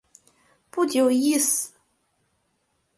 [0.71, 1.73] 不久亦死。